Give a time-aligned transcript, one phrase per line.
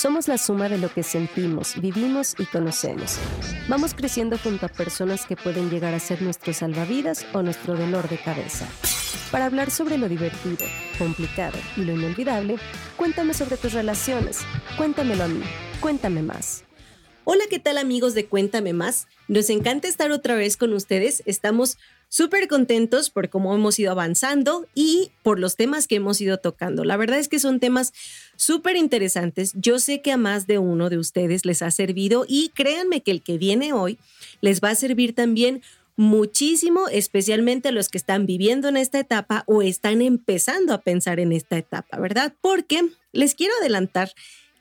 [0.00, 3.18] Somos la suma de lo que sentimos, vivimos y conocemos.
[3.68, 8.08] Vamos creciendo junto a personas que pueden llegar a ser nuestro salvavidas o nuestro dolor
[8.08, 8.66] de cabeza.
[9.30, 10.64] Para hablar sobre lo divertido,
[10.96, 12.56] complicado y lo inolvidable,
[12.96, 14.38] cuéntame sobre tus relaciones.
[14.78, 15.42] Cuéntamelo a mí.
[15.80, 16.64] Cuéntame más.
[17.24, 19.06] Hola, ¿qué tal amigos de Cuéntame más?
[19.28, 21.22] Nos encanta estar otra vez con ustedes.
[21.26, 21.76] Estamos
[22.10, 26.84] súper contentos por cómo hemos ido avanzando y por los temas que hemos ido tocando.
[26.84, 27.94] La verdad es que son temas
[28.36, 29.52] súper interesantes.
[29.54, 33.12] Yo sé que a más de uno de ustedes les ha servido y créanme que
[33.12, 33.96] el que viene hoy
[34.42, 35.62] les va a servir también
[35.96, 41.20] muchísimo, especialmente a los que están viviendo en esta etapa o están empezando a pensar
[41.20, 42.34] en esta etapa, ¿verdad?
[42.40, 44.12] Porque les quiero adelantar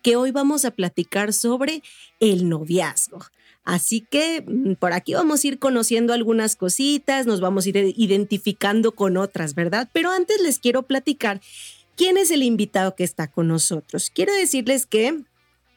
[0.03, 1.81] que hoy vamos a platicar sobre
[2.19, 3.19] el noviazgo.
[3.63, 7.93] Así que mm, por aquí vamos a ir conociendo algunas cositas, nos vamos a ir
[7.97, 9.89] identificando con otras, ¿verdad?
[9.93, 11.41] Pero antes les quiero platicar
[11.95, 14.09] quién es el invitado que está con nosotros.
[14.13, 15.23] Quiero decirles que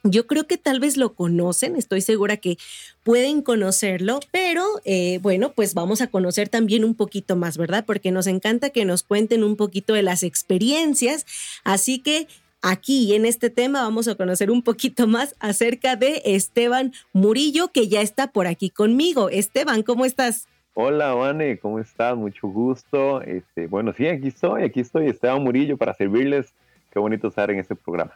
[0.05, 2.58] yo creo que tal vez lo conocen, estoy segura que
[3.05, 7.84] pueden conocerlo, pero eh, bueno, pues vamos a conocer también un poquito más, ¿verdad?
[7.86, 11.24] Porque nos encanta que nos cuenten un poquito de las experiencias.
[11.62, 12.27] Así que
[12.64, 17.88] Aquí en este tema vamos a conocer un poquito más acerca de Esteban Murillo, que
[17.88, 19.28] ya está por aquí conmigo.
[19.30, 20.46] Esteban, ¿cómo estás?
[20.74, 22.16] Hola, Vane, ¿cómo estás?
[22.16, 23.20] Mucho gusto.
[23.22, 26.55] Este, bueno, sí, aquí estoy, aquí estoy, Esteban Murillo, para servirles.
[26.92, 28.12] Qué bonito estar en este programa.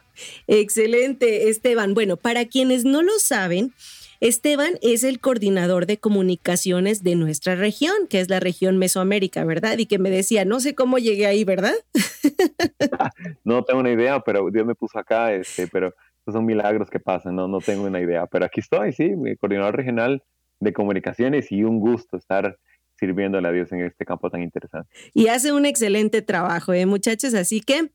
[0.47, 1.93] Excelente, Esteban.
[1.93, 3.73] Bueno, para quienes no lo saben,
[4.19, 9.77] Esteban es el coordinador de comunicaciones de nuestra región, que es la región Mesoamérica, ¿verdad?
[9.77, 11.73] Y que me decía, no sé cómo llegué ahí, ¿verdad?
[13.43, 15.93] no tengo una idea, pero Dios me puso acá, este, pero
[16.25, 18.25] son milagros que pasan, no, no tengo una idea.
[18.27, 20.23] Pero aquí estoy, sí, coordinador regional
[20.59, 22.57] de comunicaciones y un gusto estar
[22.95, 24.89] sirviéndole a Dios en este campo tan interesante.
[25.13, 27.33] Y hace un excelente trabajo, ¿eh, muchachos?
[27.33, 27.91] Así que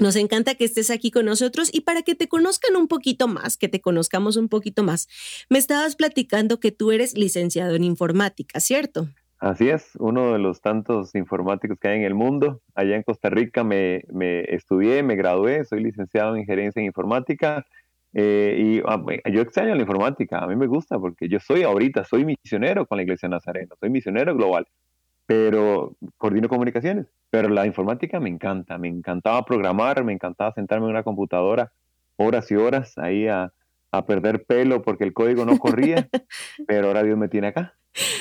[0.00, 3.56] nos encanta que estés aquí con nosotros y para que te conozcan un poquito más,
[3.56, 5.08] que te conozcamos un poquito más,
[5.48, 9.08] me estabas platicando que tú eres licenciado en informática, ¿cierto?
[9.38, 12.60] Así es, uno de los tantos informáticos que hay en el mundo.
[12.74, 14.02] Allá en Costa Rica me,
[14.48, 17.66] estudié, me gradué, soy licenciado en gerencia en informática
[18.12, 19.02] eh, y ah,
[19.32, 22.96] yo extraño la informática, a mí me gusta porque yo soy ahorita, soy misionero con
[22.96, 24.66] la Iglesia Nazarena, soy misionero global
[25.30, 27.06] pero coordino comunicaciones.
[27.30, 31.72] Pero la informática me encanta, me encantaba programar, me encantaba sentarme en una computadora
[32.16, 33.52] horas y horas ahí a,
[34.08, 36.08] perder pelo porque el código no corría,
[36.66, 37.76] pero ahora Dios me tiene acá.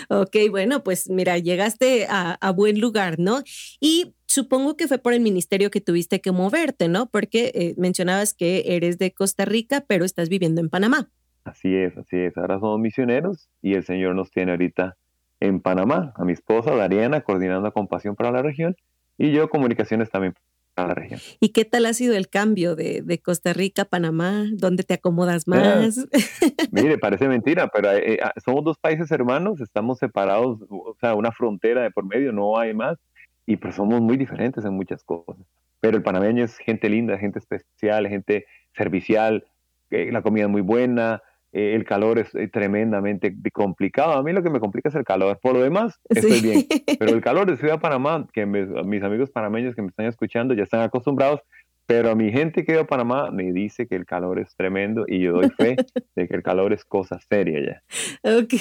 [0.10, 3.42] Ok, bueno, pues mira, llegaste a, buen lugar, ¿no?
[3.80, 7.08] Y supongo que fue por el ministerio que tuviste que moverte, ¿no?
[7.10, 11.10] Porque eh, mencionabas que eres de Costa Rica, pero estás viviendo en Panamá.
[11.44, 12.38] Así es, así es.
[12.38, 14.96] Ahora somos misioneros y el Señor nos tiene ahorita
[15.40, 18.76] en Panamá, a mi esposa Dariana, coordinando Compasión para la región,
[19.18, 20.34] y yo comunicaciones también
[20.74, 21.20] para la región.
[21.40, 24.46] ¿Y qué tal ha sido el cambio de, Costa Rica a Panamá?
[24.54, 26.08] ¿Dónde te acomodas más?
[26.72, 31.16] mire, parece mentira, pero eh, eh, ah, somos dos países hermanos, estamos separados, o sea,
[31.16, 32.98] una frontera de por medio, no hay más,
[33.46, 35.46] y pues somos muy diferentes en muchas cosas.
[35.82, 38.46] Pero el panameño es gente linda, gente especial, gente
[38.76, 39.46] servicial,
[39.92, 41.22] eh, la comida es muy buena,
[41.52, 44.14] eh, el calor es eh, tremendamente complicado.
[44.14, 45.40] A mí lo que me complica es el calor.
[45.42, 46.66] Por lo demás, estoy bien.
[47.00, 50.64] Pero el calor de Ciudad Panamá, que mis amigos panameños que me están escuchando ya
[50.64, 51.42] están acostumbrados,
[51.90, 55.22] pero a mi gente que vive Panamá me dice que el calor es tremendo y
[55.22, 55.76] yo doy fe
[56.16, 58.32] de que el calor es cosa seria ya.
[58.38, 58.54] Ok,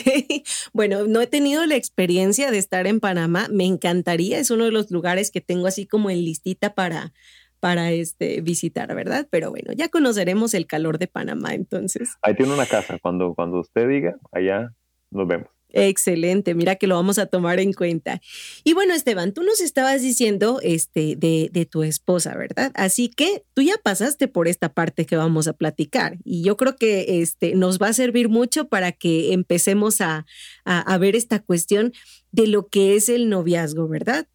[0.73, 4.71] bueno, no he tenido la experiencia de estar en Panamá, me encantaría, es uno de
[4.71, 7.13] los lugares que tengo así como en listita para,
[7.61, 9.27] para este, visitar, ¿verdad?
[9.31, 12.11] Pero bueno, ya conoceremos el calor de Panamá entonces.
[12.23, 14.73] Ahí tiene una casa, cuando, cuando usted diga, allá
[15.11, 15.49] nos vemos.
[15.71, 18.23] Excelente, mira que lo vamos a tomar en cuenta.
[18.65, 22.73] Y bueno, Esteban, tú nos estabas diciendo este, de, de, tu esposa, ¿verdad?
[22.75, 26.77] Así que tú ya pasaste por esta parte que vamos a platicar y yo creo
[26.77, 30.25] que este, nos va a servir mucho para que empecemos a,
[30.65, 31.93] a, a ver esta cuestión
[32.33, 34.27] de lo que es el noviazgo, ¿verdad?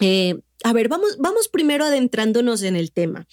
[0.00, 3.26] Eh, a ver, vamos, vamos primero adentrándonos en el tema.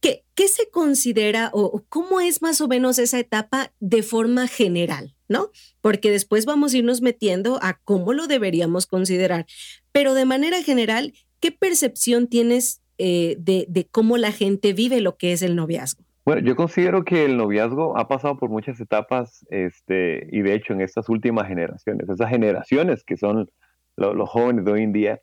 [0.00, 5.14] ¿Qué, qué se considera o, cómo es más o menos esa etapa de forma general?
[5.28, 5.50] ¿No?
[5.82, 9.44] Porque después vamos a irnos metiendo a cómo lo deberíamos considerar.
[9.92, 15.32] Pero de manera general, ¿qué percepción tienes eh, de, cómo la gente vive lo que
[15.32, 16.04] es el noviazgo?
[16.24, 20.72] Bueno, yo considero que el noviazgo ha pasado por muchas etapas, este, y de hecho
[20.74, 23.50] en estas últimas generaciones, esas generaciones que son
[23.96, 25.20] los jóvenes de hoy en día,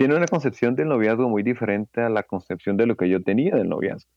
[0.00, 3.54] tiene una concepción del noviazgo muy diferente a la concepción de lo que yo tenía
[3.54, 4.08] del noviazgo.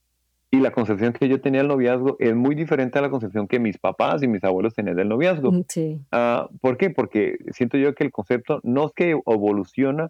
[0.50, 3.60] Y la concepción que yo tenía del noviazgo es muy diferente a la concepción que
[3.60, 5.52] mis papás y mis abuelos tenían del noviazgo.
[5.52, 6.00] Mm, sí.
[6.14, 6.90] Ah, ¿Por qué?
[6.90, 10.10] Porque siento yo que el concepto no es que evoluciona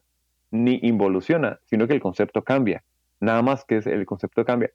[0.51, 2.83] ni involuciona, sino que el concepto cambia.
[3.19, 4.69] Nada más que el concepto cambia.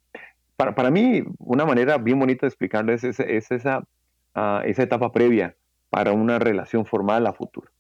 [0.57, 3.21] para, para, mí, una manera bien bonita de explicarlo es, es,
[3.53, 3.85] esa,
[4.35, 5.55] uh, esa etapa previa
[5.91, 7.71] para una relación formal a futuro.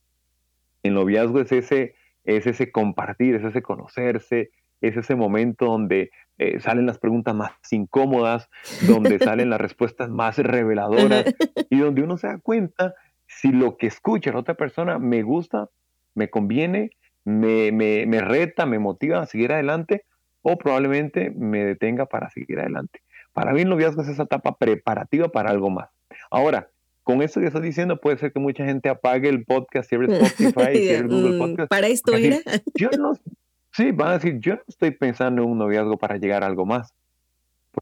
[0.84, 4.50] El noviazgo es ese, es ese compartir, es ese conocerse,
[4.80, 8.48] es ese momento donde eh, salen las preguntas más incómodas,
[8.86, 11.24] donde salen las respuestas más reveladoras
[11.70, 12.94] y donde uno se da cuenta
[13.26, 15.68] si lo que escucha la otra persona me gusta,
[16.14, 16.90] me conviene,
[17.24, 20.04] me, me, me reta, me motiva a seguir adelante
[20.42, 23.02] o probablemente me detenga para seguir adelante.
[23.32, 25.90] Para mí el noviazgo es esa etapa preparativa para algo más.
[26.30, 26.70] Ahora,
[27.08, 30.76] con eso que estoy diciendo, puede ser que mucha gente apague el podcast, cierre Spotify,
[30.76, 31.70] cierre Google mm, Podcast.
[31.70, 32.36] Para esto era.
[32.74, 33.14] Yo no,
[33.72, 36.66] sí, van a decir, yo no estoy pensando en un noviazgo para llegar a algo
[36.66, 36.92] más.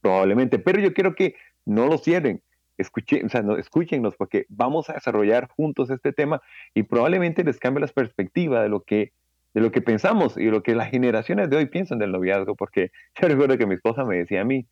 [0.00, 1.34] Probablemente, pero yo quiero que
[1.64, 2.40] no lo cierren.
[2.78, 6.40] Escuchen, o sea, no, escúchennos porque vamos a desarrollar juntos este tema
[6.72, 9.10] y probablemente les cambie la perspectiva de lo que
[9.54, 12.54] de lo que pensamos y de lo que las generaciones de hoy piensan del noviazgo,
[12.54, 14.68] porque yo recuerdo que mi esposa me decía a mí,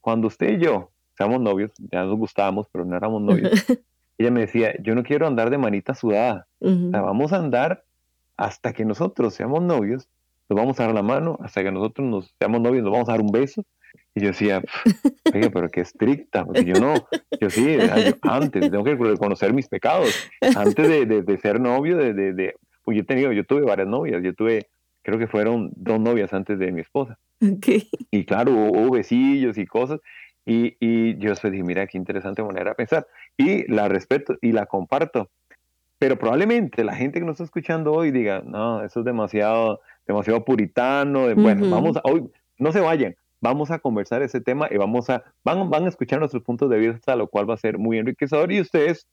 [0.00, 3.64] cuando usted y yo seamos novios, ya nos gustábamos, pero no éramos novios,
[4.22, 7.84] ella me decía, yo no quiero andar de manita sudada, o sea, vamos a andar
[8.36, 10.08] hasta que nosotros seamos novios,
[10.48, 13.12] nos vamos a dar la mano, hasta que nosotros nos seamos novios, nos vamos a
[13.12, 13.64] dar un beso,
[14.14, 14.62] y yo decía,
[15.34, 16.94] oye, pero qué estricta, porque yo no,
[17.40, 17.78] yo sí,
[18.22, 22.54] antes, tengo que reconocer mis pecados, antes de, de, ser novio, de, de,
[22.84, 24.68] pues yo he tenido, yo tuve varias novias, yo tuve,
[25.02, 27.18] creo que fueron dos novias antes de mi esposa.
[28.10, 30.00] Y claro, hubo, besillos y cosas,
[30.44, 34.52] y, y yo después dije, mira, qué interesante manera de pensar, y la respeto y
[34.52, 35.30] la comparto,
[35.98, 40.44] pero probablemente la gente que nos está escuchando hoy diga, no, eso es demasiado, demasiado
[40.44, 45.10] puritano, bueno, vamos, a, hoy, no se vayan, vamos a conversar ese tema y vamos
[45.10, 47.98] a, van, van a escuchar nuestros puntos de vista, lo cual va a ser muy
[47.98, 49.06] enriquecedor y ustedes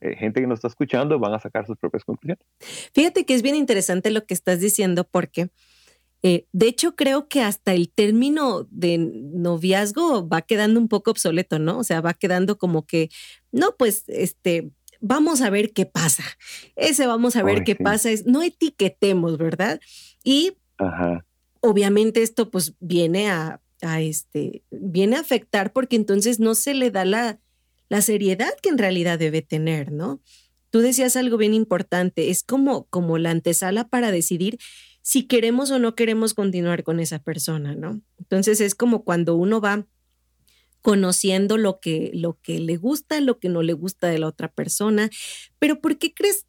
[0.00, 2.44] eh, gente que nos está escuchando van a sacar sus propias conclusiones.
[2.92, 5.48] Fíjate que es bien interesante lo que estás diciendo porque
[6.26, 11.58] eh, de hecho creo que hasta el término de noviazgo va quedando un poco obsoleto,
[11.58, 11.78] ¿no?
[11.78, 13.10] O sea, va quedando como que,
[13.52, 14.70] no, pues, este,
[15.02, 16.24] vamos a ver qué pasa.
[16.76, 19.80] Ese vamos a ver qué pasa es, no etiquetemos, ¿verdad?
[20.24, 20.54] Y
[21.60, 26.90] obviamente esto pues viene a, a, este, viene a afectar porque entonces no se le
[26.90, 27.38] da la,
[27.90, 30.22] la seriedad que en realidad debe tener, ¿no?
[30.70, 34.58] Tú decías algo bien importante, es como, como la antesala para decidir
[35.04, 38.00] si queremos o no queremos continuar con esa persona, ¿no?
[38.18, 39.86] Entonces es como cuando uno va
[40.80, 44.50] conociendo lo que, lo que le gusta, lo que no le gusta de la otra
[44.50, 45.10] persona,
[45.58, 46.46] pero ¿por qué crees,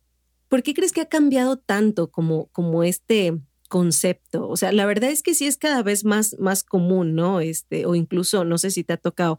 [0.47, 3.37] por qué crees que ha cambiado tanto como, como este
[3.67, 4.47] concepto?
[4.47, 7.41] O sea, la verdad es que sí es cada vez más, más común, ¿no?
[7.41, 9.37] Este, o incluso, no sé si te ha tocado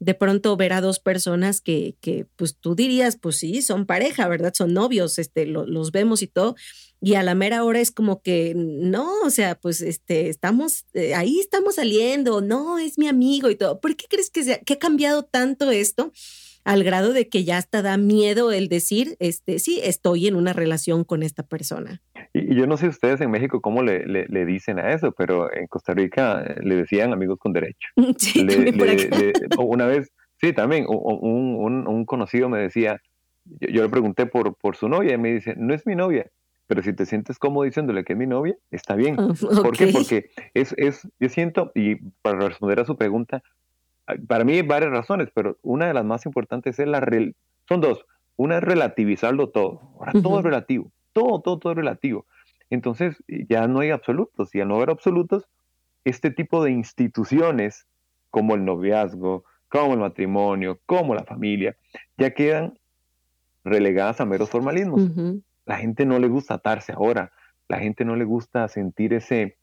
[0.00, 4.28] de pronto ver a dos personas que, que, pues tú dirías, pues sí, son pareja,
[4.28, 4.52] ¿verdad?
[4.56, 6.54] Son novios, este, los vemos y todo.
[7.00, 11.14] Y a la mera hora es como que, no, o sea, pues este, estamos, eh,
[11.14, 13.80] ahí estamos saliendo, no, es mi amigo y todo.
[13.80, 16.12] ¿Por qué crees que, se, que ha cambiado tanto esto?
[16.68, 20.52] Al grado de que ya hasta da miedo el decir, este, sí, estoy en una
[20.52, 22.02] relación con esta persona.
[22.34, 25.66] Y, yo no sé ustedes en México cómo le, le, dicen a eso, pero en
[25.66, 27.88] Costa Rica eh, le decían amigos con derecho.
[28.18, 28.46] Sí,
[29.58, 30.12] una vez,
[30.42, 33.00] sí, también, un, un, un conocido me decía,
[33.46, 36.30] yo, le pregunté por, por su novia y me dice, no es mi novia,
[36.66, 39.16] pero si te sientes cómodo diciéndole que es mi novia, está bien.
[39.62, 39.86] ¿Por qué?
[39.86, 43.42] Porque es, es, yo siento, y para responder a su pregunta,
[44.26, 47.06] para mí hay varias razones, pero una de las más importantes es la...
[47.68, 48.04] Son dos.
[48.36, 49.80] Una es relativizarlo todo.
[49.98, 50.90] Ahora todo es relativo.
[51.12, 52.26] Todo, todo, todo es relativo.
[52.70, 54.54] Entonces ya no hay absolutos.
[54.54, 55.48] Y al no haber absolutos,
[56.04, 57.86] este tipo de instituciones
[58.30, 61.76] como el noviazgo, como el matrimonio, como la familia,
[62.16, 62.78] ya quedan
[63.64, 65.10] relegadas a meros formalismos.
[65.66, 67.32] La gente no le gusta atarse ahora.
[67.68, 69.56] La gente no le gusta sentir ese,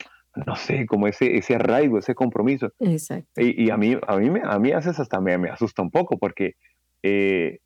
[0.45, 2.71] no sé, como ese, ese arraigo, ese compromiso.
[2.79, 3.41] Exacto.
[3.41, 6.17] Y, a mí, a mí, me, a mí haces hasta me, me asusta un poco
[6.17, 6.55] porque
[7.03, 7.59] eh,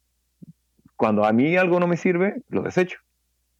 [0.95, 2.99] cuando a mí algo no me sirve, lo desecho,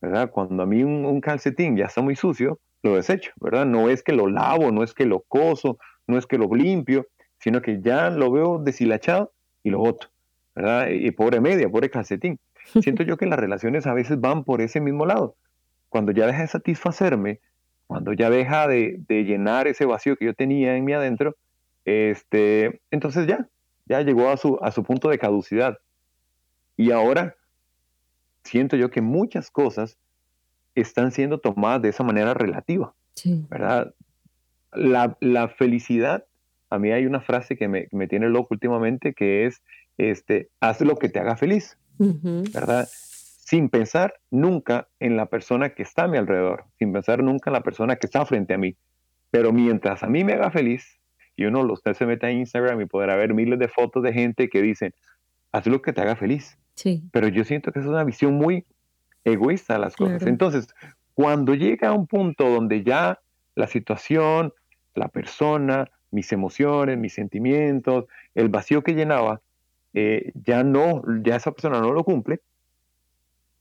[0.01, 0.29] ¿verdad?
[0.29, 3.65] Cuando a mí un, calcetín ya está muy sucio, lo desecho, ¿verdad?
[3.65, 7.07] No es que lo lavo, no es que lo coso, no es que lo limpio,
[7.39, 9.31] sino que ya lo veo deshilachado
[9.63, 10.09] y lo boto,
[10.53, 10.89] ¿verdad?
[10.89, 12.39] Y pobre media, pobre calcetín.
[12.81, 15.35] Siento yo que las relaciones a veces van por ese mismo lado.
[15.87, 17.39] Cuando ya deja de satisfacerme,
[17.89, 21.35] cuando ya deja de, llenar ese vacío que yo tenía en mí adentro,
[21.85, 23.49] este, entonces ya,
[23.87, 25.79] ya llegó a su, a su punto de caducidad.
[26.77, 27.35] Y ahora
[28.43, 29.97] siento yo que muchas cosas
[30.75, 32.93] están siendo tomadas de esa manera relativa,
[33.49, 33.95] ¿verdad?
[34.71, 36.25] La, felicidad,
[36.69, 39.63] a mí hay una frase que me, tiene loco últimamente, que es,
[39.97, 42.87] este, haz lo que te haga feliz, ¿verdad?
[43.49, 47.55] Sin pensar nunca en la persona que está a mi alrededor, sin pensar nunca en
[47.55, 48.75] la persona que está frente a mí.
[49.31, 50.99] Pero mientras a mí me haga feliz
[51.35, 54.49] y uno, usted se mete a Instagram y podrá ver miles de fotos de gente
[54.49, 54.93] que dicen,
[55.51, 56.59] haz lo que te haga feliz.
[56.75, 57.01] Sí.
[57.11, 58.65] Pero yo siento que es una visión muy
[59.23, 60.21] egoísta de las cosas.
[60.27, 60.67] Entonces,
[61.15, 63.19] cuando llega a un punto donde ya
[63.55, 64.53] la situación,
[64.93, 69.41] la persona, mis emociones, mis sentimientos, el vacío que llenaba,
[69.95, 72.41] eh, ya no, ya esa persona no lo cumple,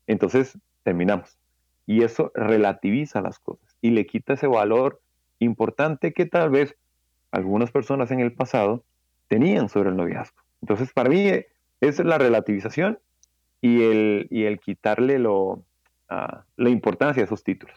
[0.09, 1.39] entonces terminamos.
[1.87, 5.01] Y eso relativiza las cosas y le quita ese valor
[5.39, 6.75] importante que tal vez
[7.31, 8.85] algunas personas en el pasado
[9.29, 10.43] tenían sobre el noviazgo.
[10.61, 11.31] Entonces, para mí,
[11.81, 12.99] es la relativización
[13.61, 15.63] y el, y el quitarle lo,
[16.09, 17.77] ah, la importancia de esos títulos.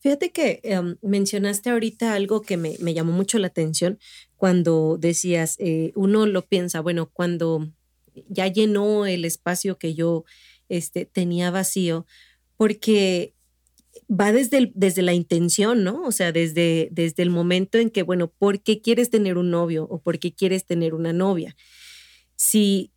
[0.00, 3.98] Fíjate que em, mencionaste ahorita algo que me, llamó mucho la atención
[4.36, 7.68] cuando decías, eh, uno lo piensa, bueno, cuando
[8.28, 10.24] ya llenó el espacio que yo
[10.68, 12.06] este, tenía vacío,
[12.56, 13.34] porque
[14.10, 16.02] va desde, desde la intención, ¿no?
[16.02, 19.86] O sea, desde, desde el momento en que, bueno, ¿por qué quieres tener un novio
[19.88, 21.56] o por qué quieres tener una novia?
[22.36, 22.92] Si,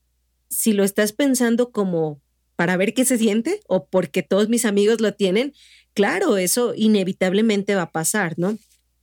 [0.50, 2.22] si lo estás pensando como
[2.56, 5.54] para ver qué se siente o porque todos mis amigos lo tienen,
[5.94, 8.58] claro, eso inevitablemente va a pasar, ¿no?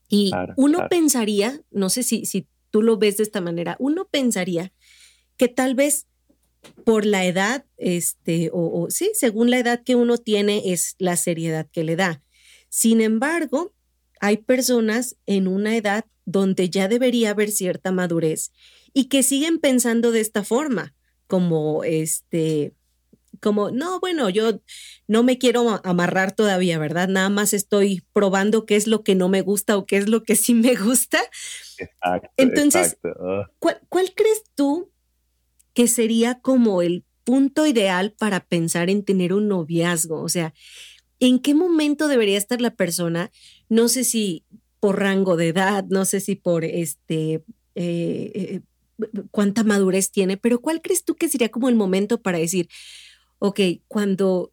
[0.09, 4.73] Y uno pensaría, no sé si, si tú lo ves de esta manera, uno pensaría
[5.37, 6.07] que tal vez
[6.85, 11.17] por la edad, este, o, o, sí, según la edad que uno tiene, es la
[11.17, 12.23] seriedad que le da.
[12.69, 13.73] Sin embargo,
[14.21, 18.53] hay personas en una edad donde ya debería haber cierta madurez
[18.93, 20.95] y que siguen pensando de esta forma,
[21.27, 22.75] como este,
[23.41, 24.61] como, no, bueno, yo
[25.07, 27.09] no me quiero amarrar todavía, ¿verdad?
[27.09, 30.23] Nada más estoy probando qué es lo que no me gusta o qué es lo
[30.23, 31.19] que sí me gusta.
[31.79, 32.99] Exacto, Entonces,
[33.59, 34.91] ¿cuál, ¿cuál crees tú
[35.75, 40.23] que sería como el punto ideal para pensar en tener un noviazgo?
[40.23, 40.55] O sea,
[41.21, 43.31] ¿en qué momento debería estar la persona?
[43.69, 44.45] No sé si
[44.81, 47.43] por rango de edad, no sé si por este...
[47.75, 48.61] Eh, eh,
[49.31, 52.69] cuánta madurez tiene, pero ¿cuál crees tú que sería como el momento para decir,
[53.39, 54.53] ok, cuando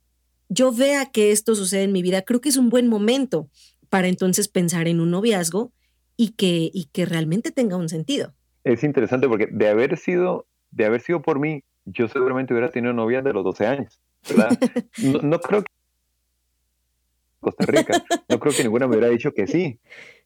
[0.49, 3.49] yo vea que esto sucede en mi vida, creo que es un buen momento
[3.89, 5.71] para entonces pensar en un noviazgo
[6.17, 8.33] y que, y que realmente tenga un sentido.
[8.63, 12.93] Es interesante porque de haber sido, de haber sido por mí, yo seguramente hubiera tenido
[12.93, 14.49] novia de los 12 años, ¿verdad?
[15.23, 15.71] No, creo que
[17.39, 19.79] Costa Rica, no creo que ninguna me hubiera dicho que sí,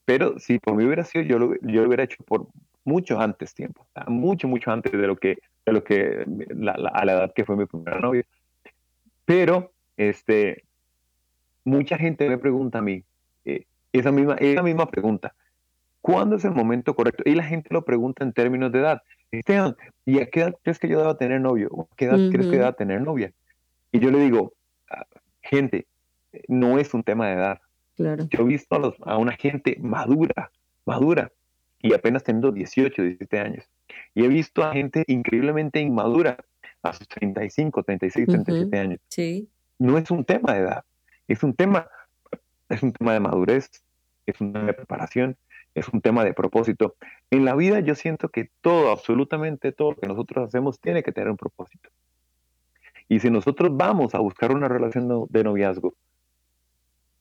[0.05, 2.47] pero si por mí hubiera sido, yo lo, yo lo hubiera hecho por
[2.83, 6.25] mucho antes tiempo, mucho, mucho antes de lo que, de lo que
[6.67, 8.25] a la edad que fue mi primera novia.
[9.25, 10.63] Pero, este,
[11.63, 13.03] mucha gente me pregunta a mí
[13.45, 15.35] eh, esa, misma, esa misma pregunta.
[16.11, 17.23] ¿Cuándo es el momento correcto?
[17.25, 19.01] Y la gente lo pregunta en términos de edad.
[19.31, 19.75] Esteban,
[20.05, 21.87] ¿y a qué edad crees que yo deba tener novio?
[21.91, 23.31] ¿A qué edad crees que deba tener novia?
[23.91, 24.53] Y yo le digo,
[24.89, 25.05] ah,
[25.43, 25.85] gente,
[26.47, 27.59] no es un tema de edad.
[27.95, 28.25] Claro.
[28.29, 30.51] Yo he visto a, a, una gente madura,
[30.83, 31.31] madura,
[31.79, 33.65] y apenas teniendo 18, 17 años.
[34.15, 36.37] Y he visto a gente increíblemente inmadura,
[36.81, 38.99] a sus 35, 36, 37 años.
[39.09, 39.49] Sí.
[39.77, 40.83] No es un tema de edad,
[41.27, 41.87] es un tema,
[42.69, 43.69] es un tema de madurez,
[44.25, 45.37] es un tema de preparación,
[45.79, 46.95] es un tema de propósito.
[47.29, 51.11] En la vida yo siento que todo, absolutamente todo lo que nosotros hacemos tiene que
[51.11, 51.89] tener un propósito.
[53.07, 55.95] Y si nosotros vamos a buscar una relación de noviazgo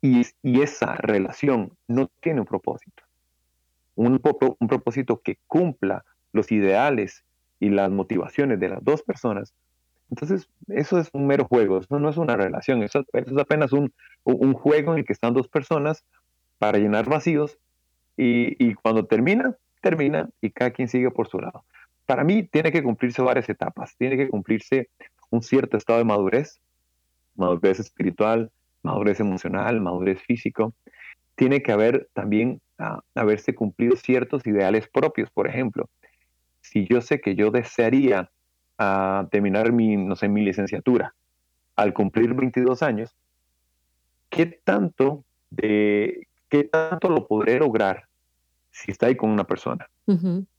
[0.02, 3.02] y, y esa relación no tiene un propósito,
[3.94, 4.20] un,
[4.58, 7.24] un propósito que cumpla los ideales
[7.58, 9.54] y las motivaciones de las dos personas,
[10.10, 13.92] entonces eso es un mero juego, eso no es una relación, eso, es apenas un,
[14.54, 16.04] juego en el que están dos personas
[16.58, 17.58] para llenar vacíos
[18.18, 21.64] y, cuando termina, termina y cada quien sigue por su lado.
[22.04, 24.88] Para mí tiene que cumplirse varias etapas, tiene que cumplirse
[25.30, 26.60] un cierto estado de madurez,
[27.36, 28.50] madurez espiritual,
[28.82, 30.74] madurez emocional, madurez físico.
[31.36, 35.88] Tiene que haber también ah, haberse cumplido ciertos ideales propios, por ejemplo
[36.68, 38.30] si yo sé que yo desearía
[38.78, 41.14] ah, terminar mi, no sé, mi licenciatura
[41.76, 43.14] al cumplir 22 años,
[44.30, 48.07] ¿qué tanto, de, ¿qué tanto lo podré lograr
[48.70, 49.88] si está ahí con una persona?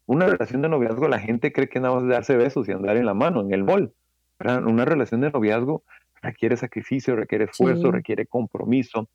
[0.05, 3.05] Una relación de noviazgo, la gente cree que nada más darse besos y andar en
[3.05, 3.93] la mano, en el mall.
[4.39, 5.83] Una relación de noviazgo
[6.21, 9.09] requiere sacrificio, requiere esfuerzo, requiere compromiso,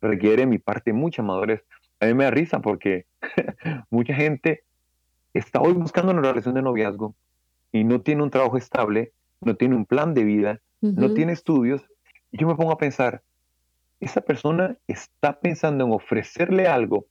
[0.00, 1.64] requiere mi parte mucha madurez.
[2.00, 3.06] A mí me da risa porque
[3.90, 4.62] mucha gente
[5.34, 7.14] está hoy buscando una relación de noviazgo
[7.72, 11.84] y no tiene un trabajo estable, no tiene un plan de vida, no tiene estudios,
[12.30, 13.22] yo me pongo a pensar,
[14.00, 17.06] esa persona está pensando en ofrecerle algo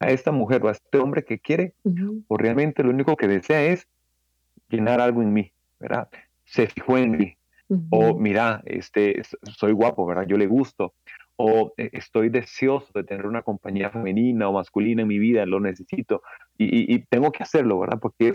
[0.00, 1.74] a esta mujer o a este hombre que quiere,
[2.28, 3.88] o realmente lo único que desea es
[4.68, 6.08] llenar algo en mí, ¿verdad?
[6.44, 7.36] Se fijó en mí,
[7.90, 9.22] o mira, este,
[9.56, 10.26] soy guapo, ¿verdad?
[10.26, 10.94] Yo le gusto,
[11.36, 15.60] o eh, estoy deseoso de tener una compañía femenina o masculina en mi vida, lo
[15.60, 16.22] necesito
[16.58, 17.98] y, tengo que hacerlo, ¿verdad?
[18.00, 18.34] Porque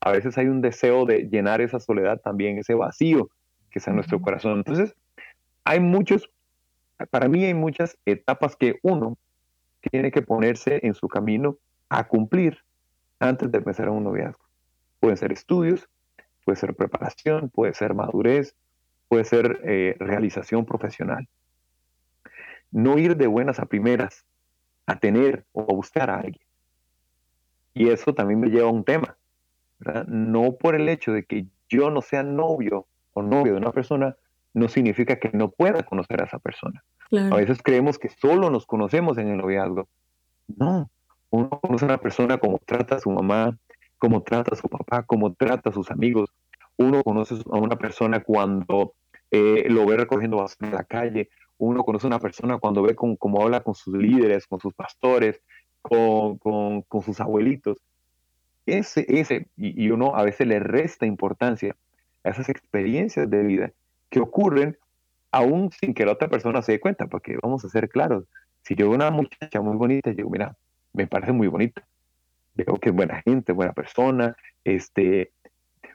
[0.00, 3.30] a veces hay un deseo de llenar esa soledad también, ese vacío
[3.70, 4.58] que está en nuestro corazón.
[4.58, 4.96] Entonces,
[5.62, 6.28] hay muchos,
[7.10, 9.16] para mí hay muchas etapas que uno
[9.80, 11.58] tiene que ponerse en su camino
[11.88, 12.58] a cumplir
[13.18, 14.44] antes de empezar un noviazgo.
[15.00, 15.88] Pueden ser estudios,
[16.44, 18.56] puede ser preparación, puede ser madurez,
[19.08, 21.28] puede ser eh, realización profesional.
[22.70, 24.24] No ir de buenas a primeras
[24.86, 26.46] a tener o a buscar a alguien.
[27.74, 29.16] Y eso también me lleva a un tema.
[30.06, 34.16] No por el hecho de que yo no sea novio o novio de una persona,
[34.52, 36.84] no significa que no pueda conocer a esa persona.
[37.12, 39.88] A veces creemos que solo nos conocemos en el noviazgo.
[40.56, 40.90] No,
[41.30, 43.56] uno conoce a una persona como trata a su mamá,
[43.98, 46.30] cómo trata a su papá, cómo trata a sus amigos.
[46.76, 48.94] Uno conoce a una persona cuando
[49.30, 51.28] eh, lo ve recogiendo en la calle.
[51.58, 55.40] Uno conoce a una persona cuando ve cómo habla con sus líderes, con sus pastores,
[55.82, 57.78] con, con, sus abuelitos.
[58.66, 61.76] Ese, ese, y, y uno a veces le resta importancia
[62.24, 63.72] a esas experiencias de vida
[64.10, 64.76] que ocurren
[65.32, 68.24] aún sin que la otra persona se dé cuenta, porque vamos a ser claros,
[68.62, 70.56] si yo veo una muchacha muy bonita, yo digo, mira,
[70.92, 71.86] me parece muy bonita,
[72.54, 75.32] veo que es buena gente, buena persona, este,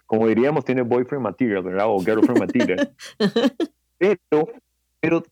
[0.05, 1.87] como diríamos, tiene boyfriend material, ¿verdad?
[1.87, 2.95] O girlfriend material.
[3.97, 4.47] pero,
[4.99, 5.23] pero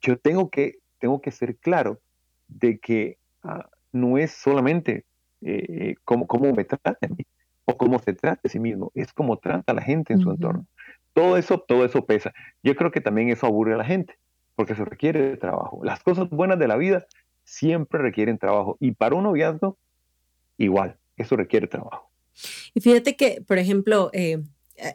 [0.00, 2.00] yo tengo que, tengo que ser claro
[2.48, 5.04] de que ah, no es solamente
[5.42, 7.24] eh, cómo, cómo, me trata a mí
[7.64, 10.30] o cómo se trata a sí mismo, es cómo trata a la gente en su
[10.30, 10.66] entorno.
[11.16, 12.34] Todo eso, todo eso pesa.
[12.62, 14.18] Yo creo que también eso aburre a la gente,
[14.54, 15.80] porque se requiere de trabajo.
[15.82, 17.06] Las cosas buenas de la vida
[17.42, 18.76] siempre requieren trabajo.
[18.80, 19.78] Y para un noviazgo,
[20.58, 22.10] igual, eso requiere trabajo.
[22.74, 24.42] Y fíjate que, por ejemplo, eh,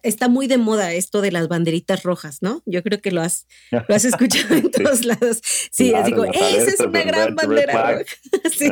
[0.03, 2.61] está muy de moda esto de las banderitas rojas, ¿no?
[2.67, 5.41] Yo creo que lo has, lo has escuchado en todos lados.
[5.71, 8.05] Sí, así como, esa es una gran bandera roja.
[8.51, 8.69] sí.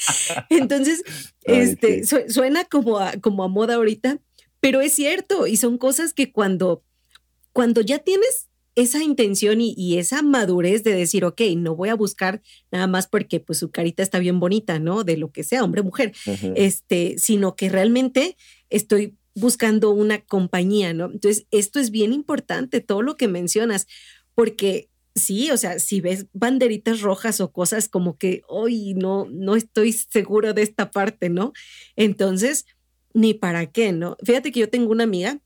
[0.50, 1.02] Entonces,
[1.42, 4.20] este, suena como como a moda ahorita,
[4.60, 6.84] pero es cierto, y son cosas que cuando
[7.52, 12.40] cuando ya tienes esa intención y, esa madurez de decir, ok, no voy a buscar
[12.70, 15.04] nada más porque pues su carita está bien bonita, ¿no?
[15.04, 16.12] De lo que sea, hombre, mujer,
[16.56, 18.36] este, sino que realmente
[18.70, 21.06] estoy buscando una compañía, ¿no?
[21.06, 23.86] Entonces, esto es bien importante, todo lo que mencionas,
[24.34, 29.54] porque sí, o sea, si ves banderitas rojas o cosas como que, hoy no, no
[29.54, 31.52] estoy seguro de esta parte, ¿no?
[31.96, 32.64] Entonces,
[33.12, 34.16] ni para qué, ¿no?
[34.24, 35.40] Fíjate que yo tengo una amiga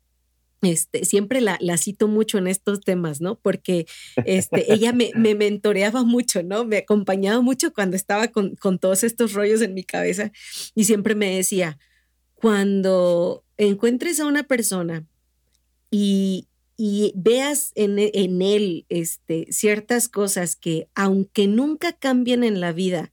[0.63, 3.39] este, siempre la, cito mucho en estos temas, ¿no?
[3.39, 3.87] Porque
[4.25, 6.65] este, ella me, mentoreaba mucho, ¿no?
[6.65, 10.33] Me acompañaba mucho cuando estaba con, todos estos rollos en mi cabeza
[10.75, 11.79] y siempre me decía,
[12.35, 15.07] cuando encuentres a una persona
[15.91, 16.49] y,
[17.15, 23.13] veas en, en, él este, ciertas cosas que aunque nunca cambien en la vida,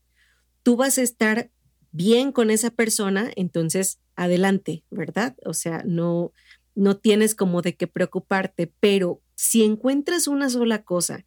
[0.63, 1.49] tú vas a estar
[1.91, 5.35] bien con esa persona, entonces adelante, ¿verdad?
[5.45, 6.33] O sea, no,
[6.75, 11.25] no tienes como de qué preocuparte, pero si encuentras una sola cosa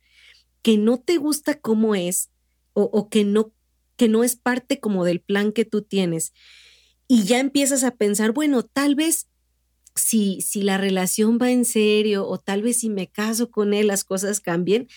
[0.63, 2.31] que no te gusta como es
[2.73, 3.53] o, que, no,
[3.97, 6.35] que no es parte como del plan que tú tienes
[7.09, 9.29] y ya empiezas a pensar, bueno, tal vez
[9.95, 13.87] si, si la relación va en serio o tal vez si me caso con él
[13.87, 14.89] las cosas cambien,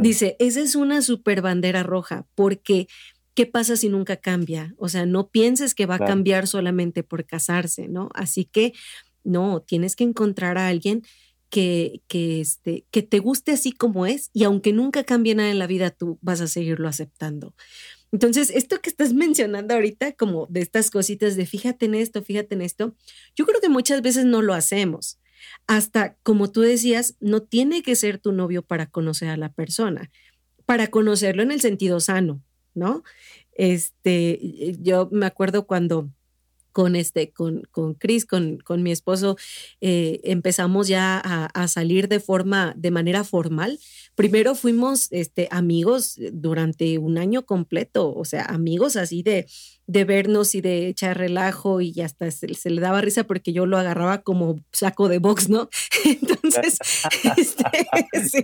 [0.00, 2.88] dice, esa es una super bandera roja porque...
[3.34, 4.74] ¿Qué pasa si nunca cambia?
[4.78, 8.08] O sea, no pienses que va a cambiar solamente por casarse, ¿no?
[8.12, 8.72] Así que
[9.28, 11.02] no, tienes que encontrar a alguien
[11.50, 15.58] que, que, este, que te guste así como es y aunque nunca cambie nada en
[15.58, 17.54] la vida, tú vas a seguirlo aceptando.
[18.10, 22.54] Entonces, esto que estás mencionando ahorita, como de estas cositas de fíjate en esto, fíjate
[22.54, 22.94] en esto,
[23.36, 25.18] yo creo que muchas veces no lo hacemos.
[25.66, 30.10] Hasta, como tú decías, no tiene que ser tu novio para conocer a la persona,
[30.66, 32.42] para conocerlo en el sentido sano,
[32.74, 33.04] ¿no?
[33.52, 36.10] Este, yo me acuerdo cuando
[36.72, 39.36] con este, con, con Chris, con, con mi esposo,
[39.80, 43.78] eh, empezamos ya a, a, salir de forma, de manera formal.
[44.14, 49.46] Primero fuimos este, amigos durante un año completo, o sea, amigos así de,
[49.88, 53.78] de vernos y de echar relajo y hasta se, le daba risa porque yo lo
[53.78, 55.70] agarraba como saco de box, ¿no?
[56.04, 56.78] Entonces,
[58.12, 58.42] este,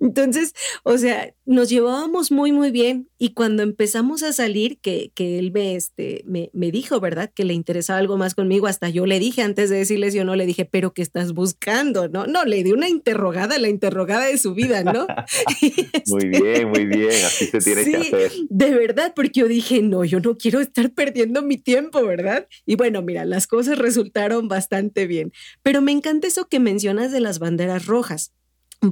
[0.00, 5.38] entonces, o sea, nos llevábamos muy, muy bien y cuando empezamos a salir, que, que
[5.38, 7.30] él me, este, me, me, dijo, ¿verdad?
[7.34, 10.36] Que le interesaba algo más conmigo, hasta yo le dije, antes de decirles, yo no
[10.36, 12.08] le dije, pero ¿qué estás buscando?
[12.08, 15.06] No, no, le di una interrogada, la interrogada de su vida, ¿no?
[16.06, 18.32] muy bien, muy bien, así se tiene que hacer.
[18.48, 22.48] De verdad, porque yo dije, no, yo no quiero estar perdiendo mi tiempo, ¿verdad?
[22.66, 25.32] Y bueno, mira, las cosas resultaron bastante bien.
[25.62, 28.32] Pero me encanta eso que mencionas de las banderas rojas,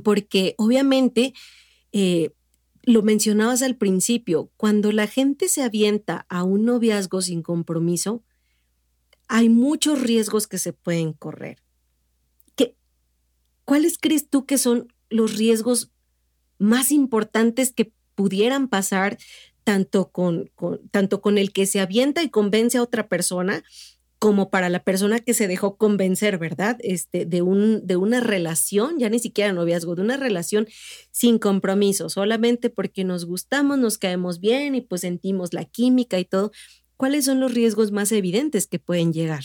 [0.03, 1.35] porque obviamente
[1.93, 2.31] eh,
[2.83, 8.23] lo mencionabas al principio, cuando la gente se avienta a un noviazgo sin compromiso,
[9.29, 11.63] hay muchos riesgos que se pueden correr.
[12.57, 12.77] ¿Qué,
[13.65, 15.91] ¿Cuáles crees tú que son los riesgos
[16.59, 19.19] más importantes que pudieran pasar
[19.65, 20.51] tanto con,
[20.91, 23.63] tanto con el que se avienta y convence a otra persona,
[24.23, 26.77] como para la persona que se dejó convencer, ¿verdad?
[26.79, 30.69] Este, de, un, de una relación, ya ni siquiera noviazgo, de una relación
[31.11, 36.25] sin compromiso, solamente porque nos gustamos, nos caemos bien y pues sentimos la química y
[36.25, 36.53] todo.
[36.97, 39.43] ¿Cuáles son los riesgos más evidentes que pueden llegar?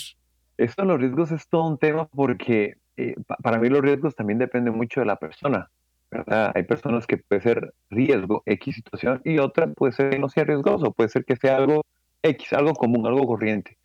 [0.57, 4.75] Esto los riesgos es todo un tema porque eh, para mí los riesgos también dependen
[4.75, 5.71] mucho de la persona.
[6.11, 6.51] ¿Verdad?
[6.55, 10.43] Hay personas que puede ser riesgo, X situación, y otra puede ser que no sea
[10.43, 11.83] riesgoso, puede ser que sea algo
[12.23, 13.77] X, algo común, algo corriente.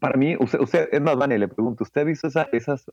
[0.00, 2.46] Para mí, usted, usted es más, Vane, le pregunto, ¿usted ha visto esas,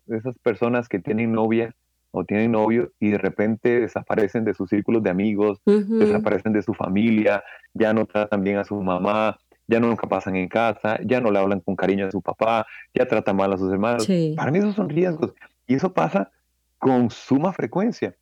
[0.08, 1.74] esas personas que tienen novia
[2.12, 6.74] o tienen novio y de repente desaparecen de sus círculos de amigos, desaparecen de su
[6.74, 11.22] familia, ya no tratan bien a su mamá, ya no nunca pasan en casa, ya
[11.22, 14.06] no le hablan con cariño a su papá, ya tratan mal a sus hermanos.
[14.36, 15.34] Para mí esos son riesgos.
[15.65, 16.32] Y eso pasa
[16.78, 18.15] con suma frecuencia.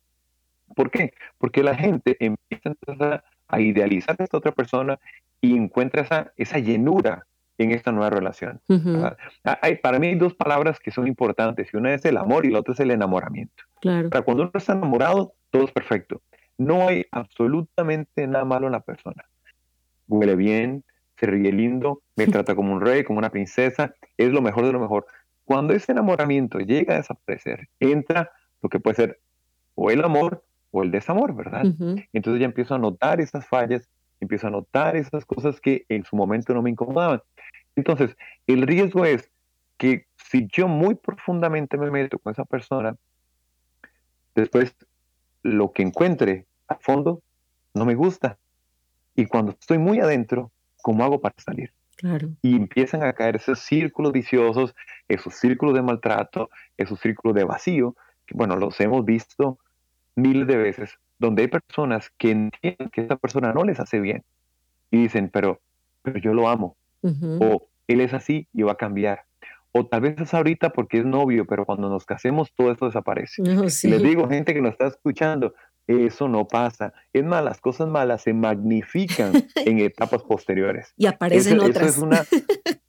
[0.74, 1.14] ¿Por qué?
[1.38, 4.98] Porque la gente empieza a idealizar a esta otra persona
[5.40, 7.26] y encuentra esa, esa llenura
[7.58, 8.60] en esta nueva relación.
[8.68, 12.46] Ah, hay, para mí hay dos palabras que son importantes, y una es el amor
[12.46, 13.64] y la otra es el enamoramiento.
[13.80, 14.10] Claro.
[14.24, 16.22] cuando uno está enamorado, todo es perfecto.
[16.56, 19.24] No hay absolutamente nada malo en la persona.
[20.08, 20.84] Huele bien,
[21.16, 24.72] se ríe lindo, me trata como un rey, como una princesa, es lo mejor de
[24.72, 25.06] lo mejor.
[25.44, 28.30] Cuando ese enamoramiento llega a desaparecer, entra
[28.62, 29.20] lo que puede ser
[29.74, 31.64] o el amor o el desamor, ¿verdad?
[32.12, 33.88] Entonces ya empiezo a notar esas fallas,
[34.20, 37.22] empiezo a notar esas cosas que en su momento no me incomodaban.
[37.76, 39.30] Entonces, el riesgo es
[39.76, 42.96] que si yo muy profundamente me meto con esa persona,
[44.34, 44.74] después
[45.42, 47.22] lo que encuentre a fondo
[47.74, 48.38] no me gusta.
[49.16, 50.50] Y cuando estoy muy adentro,
[50.82, 51.72] ¿cómo hago para salir?
[51.96, 52.28] Claro.
[52.42, 54.74] Y empiezan a caer esos círculos viciosos,
[55.08, 57.94] esos círculos de maltrato, esos círculos de vacío,
[58.26, 59.58] que bueno, los hemos visto
[60.16, 64.24] miles de veces, donde hay personas que entienden que esa persona no les hace bien
[64.90, 65.60] y dicen, pero,
[66.02, 69.24] pero yo lo amo, o él es así y va a cambiar.
[69.72, 73.42] O tal vez es ahorita porque es novio, pero cuando nos casemos todo esto desaparece.
[73.58, 75.54] Oh, les digo, gente que nos está escuchando,
[75.86, 76.92] eso no pasa.
[77.12, 80.92] Es más, las cosas malas se magnifican en etapas posteriores.
[80.96, 81.98] Y aparecen otras.
[81.98, 82.24] una,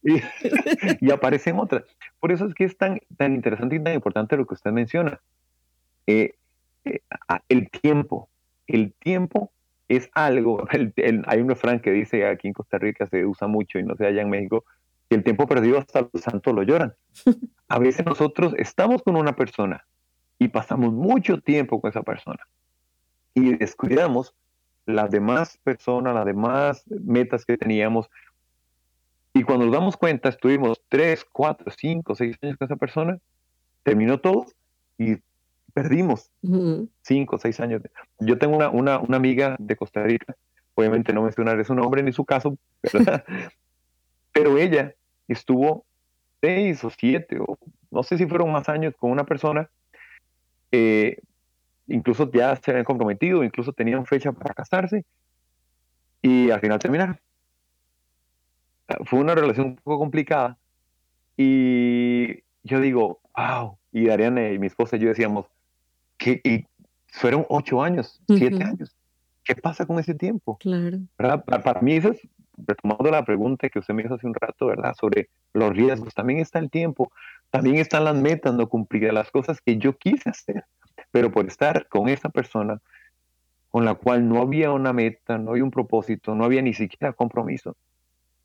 [1.02, 1.84] y, aparecen otras.
[2.20, 5.20] Por eso es que es tan, tan interesante y tan importante lo que usted menciona.
[6.08, 6.36] Eh,
[6.86, 7.02] eh,
[7.50, 8.30] el tiempo.
[8.68, 9.52] El tiempo
[9.88, 10.66] es algo,
[11.28, 14.06] hay un refrán que dice aquí en Costa Rica se usa mucho y no se
[14.06, 14.64] allá en México,
[15.10, 16.94] que el tiempo perdido hasta los santos lo lloran.
[17.68, 19.86] A veces nosotros estamos con una persona
[20.40, 22.40] y pasamos mucho tiempo con esa persona
[23.34, 24.34] y descuidamos
[24.86, 28.10] las demás personas, las demás metas que teníamos.
[29.34, 33.20] Y cuando nos damos cuenta, estuvimos tres, cuatro, cinco, seis años con esa persona,
[33.84, 34.46] terminó todo
[34.98, 35.18] y
[35.72, 36.32] perdimos
[37.02, 37.82] cinco, seis años.
[38.20, 40.36] Yo tengo una, una, una, amiga de Costa Rica,
[40.76, 42.58] obviamente no mencionaré su nombre ni su caso,
[44.34, 44.94] pero ella
[45.28, 45.86] estuvo
[46.42, 47.58] seis o siete, o
[47.90, 49.70] no sé si fueron más años con una persona,
[50.72, 51.18] eh,
[51.88, 55.06] incluso ya se habían comprometido, incluso tenían fecha para casarse,
[56.22, 57.20] y al final terminaron.
[59.06, 60.58] Fue una relación un poco complicada,
[61.38, 65.48] y yo digo, wow, y Ariane y mi esposa y yo decíamos,
[66.22, 66.66] que y
[67.08, 68.96] fueron ocho años, siete años.
[69.44, 70.58] ¿Qué pasa con ese tiempo?
[70.60, 71.00] Claro.
[71.18, 72.22] Para, mí, eso es,
[72.58, 74.94] retomando la pregunta que usted me hizo hace un rato, ¿verdad?
[75.00, 77.12] Sobre los riesgos, también está el tiempo,
[77.50, 80.64] también están las metas, no cumplir las cosas que yo quise hacer,
[81.10, 82.80] pero por estar con esa persona
[83.70, 87.14] con la cual no había una meta, no había un propósito, no había ni siquiera
[87.14, 87.76] compromiso,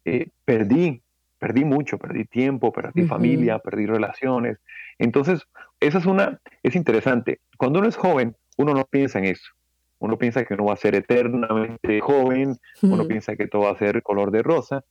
[0.04, 1.02] eh, perdí,
[1.38, 4.58] perdí mucho, perdí tiempo, perdí familia, perdí relaciones.
[4.98, 5.46] Entonces,
[5.80, 7.40] esa es una, es interesante.
[7.58, 9.52] Cuando uno es joven, uno no piensa en eso.
[9.98, 13.78] Uno piensa que uno va a ser eternamente joven, uno piensa que todo va a
[13.78, 14.84] ser color de rosa,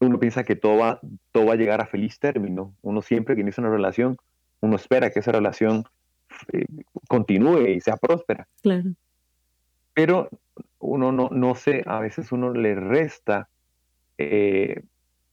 [0.00, 1.00] uno piensa que todo va,
[1.32, 2.74] todo va a llegar a feliz término.
[2.82, 4.16] Uno siempre que inicia una relación,
[4.60, 5.84] uno espera que esa relación
[6.52, 6.66] eh,
[7.08, 8.48] continúe y sea próspera.
[8.62, 8.90] Claro.
[9.94, 10.28] Pero
[10.80, 13.48] uno no, no sé, a veces uno le resta
[14.18, 14.82] eh,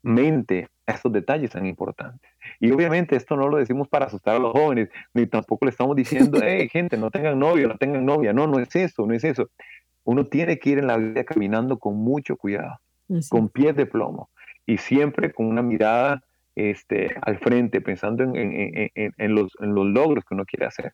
[0.03, 2.31] mente a estos detalles tan importantes.
[2.59, 5.95] Y obviamente esto no lo decimos para asustar a los jóvenes, ni tampoco le estamos
[5.95, 8.33] diciendo, hey, gente, no tengan novio, no tengan novia.
[8.33, 9.49] No, no es eso, no es eso.
[10.03, 12.79] Uno tiene que ir en la vida caminando con mucho cuidado,
[13.29, 14.29] con pies de plomo
[14.65, 16.23] y siempre con una mirada
[16.55, 20.93] este, al frente, pensando en, en, en, los, en, los, logros que uno quiere hacer.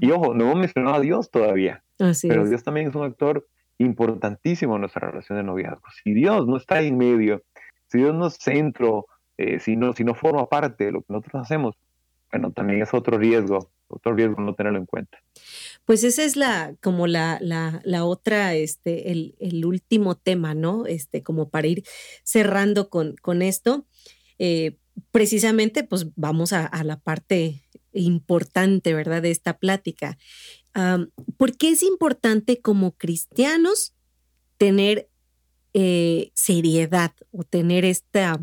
[0.00, 1.82] Y ojo, no hemos mencionado a Dios todavía,
[2.22, 3.46] pero Dios también es un actor
[3.78, 5.82] importantísimo en nuestra relación de noviazgo.
[6.02, 7.42] Si Dios no está en medio,
[7.86, 11.12] si Dios no es centro, eh, si, no, si no forma parte de lo que
[11.12, 11.76] nosotros hacemos,
[12.30, 15.18] bueno, también es otro riesgo, otro riesgo no tenerlo en cuenta.
[15.84, 20.84] Pues esa es la, como la, la, la otra, este, el, el, último tema, ¿no?
[20.86, 21.84] Este, como para ir
[22.22, 23.86] cerrando con, con esto.
[24.38, 24.76] Eh,
[25.10, 27.62] precisamente, pues vamos a, a, la parte
[27.92, 29.22] importante, ¿verdad?
[29.22, 30.18] De esta plática.
[31.36, 33.94] ¿Por qué es importante como cristianos
[34.58, 35.08] tener
[35.74, 38.40] eh, seriedad o tener esta,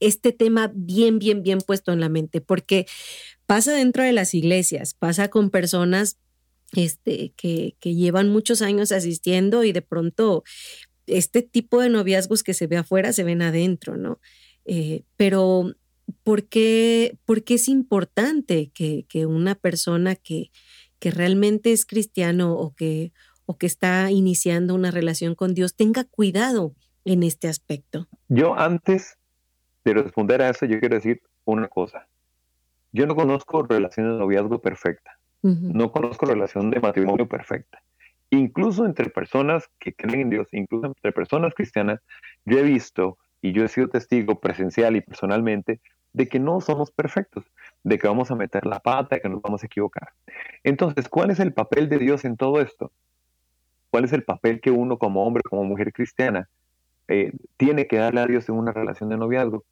[0.00, 2.40] este tema bien, bien, bien puesto en la mente?
[2.40, 2.86] Porque
[3.46, 6.18] pasa dentro de las iglesias, pasa con personas
[6.72, 10.44] este, que, que llevan muchos años asistiendo y de pronto
[11.06, 14.20] este tipo de noviazgos que se ve afuera se ven adentro, ¿no?
[14.64, 15.74] Eh, pero
[16.22, 20.50] ¿por qué, ¿por qué, es importante que, que una persona que,
[20.98, 23.12] que, realmente es cristiano o que,
[23.46, 28.08] o que está iniciando una relación con Dios tenga cuidado en este aspecto?
[28.28, 29.16] Yo antes
[29.84, 32.06] de responder a eso, yo quiero decir una cosa.
[32.92, 35.18] Yo no conozco relación de noviazgo perfecta.
[35.40, 37.80] No conozco relación de matrimonio perfecta.
[38.30, 42.00] Incluso entre personas que creen en Dios, incluso entre personas cristianas,
[42.44, 45.80] yo he visto y yo he sido testigo presencial y personalmente
[46.12, 47.44] de que no somos perfectos,
[47.84, 50.10] de que vamos a meter la pata, que nos vamos a equivocar.
[50.64, 52.92] Entonces, ¿cuál es el papel de Dios en todo esto?
[53.90, 56.48] ¿Cuál es el papel que uno como hombre, como mujer cristiana,
[57.08, 59.64] eh, tiene que darle a Dios en una relación de noviazgo?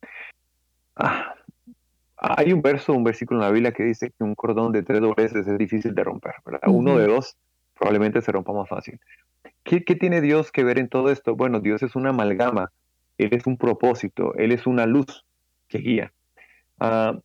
[0.97, 1.35] Ah,
[2.17, 5.01] hay un verso, un versículo en la Biblia que dice que un cordón de tres
[5.01, 6.69] dobleces es difícil de romper, ¿verdad?
[6.69, 7.37] Uno de dos
[7.75, 8.99] probablemente se rompa más fácil.
[9.63, 11.37] ¿Qué, tiene Dios que ver en todo esto?
[11.37, 12.73] Bueno, Dios es una amalgama,
[13.19, 15.27] Él es un propósito, Él es una luz
[15.69, 16.13] que guía.
[16.79, 17.19] Ah,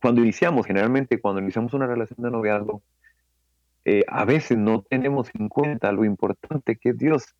[0.00, 2.82] cuando iniciamos, generalmente cuando iniciamos una relación de noviazgo,
[3.84, 7.34] eh, a veces no tenemos en cuenta lo importante que es Dios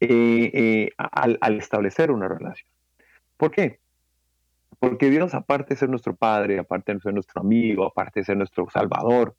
[0.00, 2.68] eh, eh, al, al establecer una relación.
[3.36, 3.80] ¿Por qué?
[4.78, 8.36] Porque Dios, aparte de ser nuestro Padre, aparte de ser nuestro amigo, aparte de ser
[8.36, 9.36] nuestro Salvador,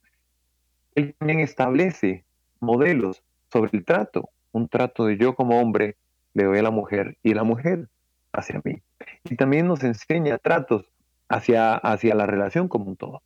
[0.95, 2.25] Él también establece
[2.59, 4.29] modelos sobre el trato.
[4.51, 5.95] Un trato de yo como hombre
[6.33, 7.89] le doy a la mujer y la mujer
[8.33, 8.81] hacia mí.
[9.23, 10.85] Y también nos enseña tratos
[11.31, 13.23] hacia, hacia la relación como un todo.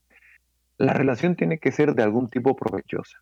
[0.78, 3.18] La relación tiene que ser de algún tipo provechosa.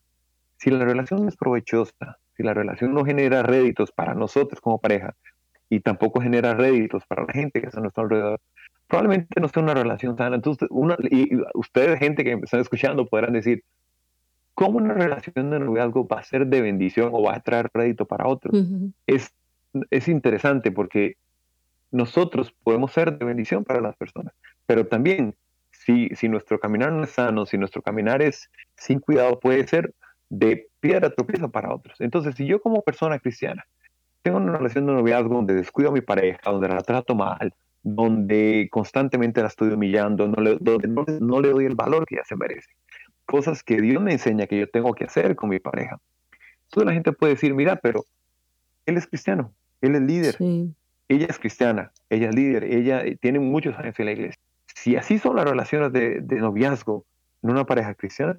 [0.57, 5.15] Si la relación es provechosa, si la relación no genera réditos para nosotros como pareja
[5.69, 8.41] y tampoco genera réditos para la gente que está a nuestro alrededor,
[8.87, 10.35] probablemente no sea una relación sana.
[10.35, 13.63] Entonces, una, y ustedes, gente que me están escuchando, podrán decir,
[14.53, 18.05] ¿cómo una relación de noviazgo va a ser de bendición o va a traer crédito
[18.05, 18.67] para otros?
[19.07, 19.33] es,
[19.89, 21.15] es interesante porque
[21.91, 24.33] nosotros podemos ser de bendición para las personas,
[24.65, 25.35] pero también
[25.71, 29.93] si, si nuestro caminar no es sano, si nuestro caminar es sin cuidado, puede ser
[30.29, 31.99] de piedra tropiezo para otros.
[32.01, 33.65] Entonces, si yo como persona cristiana
[34.23, 38.69] tengo una relación de noviazgo donde descuido a mi pareja, donde la trato mal, donde
[38.71, 40.87] constantemente la estoy humillando, no le, donde
[41.19, 42.69] no, le doy el valor que ella se merece.
[43.25, 45.99] Cosas que Dios me enseña que yo tengo que hacer con mi pareja.
[46.69, 48.05] Toda la gente puede decir, mira, pero
[48.85, 50.37] él es cristiano, él es líder,
[51.09, 54.41] ella es cristiana, ella es líder, ella tiene muchos años en la iglesia.
[54.83, 57.05] Si así son las relaciones de, noviazgo
[57.41, 58.37] en una pareja cristiana,